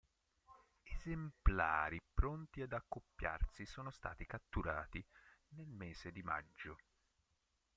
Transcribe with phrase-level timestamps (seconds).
[0.81, 5.05] Esemplari pronti ad accoppiarsi sono stati catturati
[5.49, 6.75] nel mese di maggio.